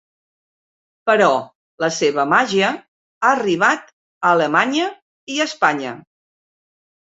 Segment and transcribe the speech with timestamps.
[1.09, 1.27] Però
[1.83, 2.71] la seva màgia
[3.29, 4.91] ha arribat a Alemanya
[5.37, 5.97] i a Espanya.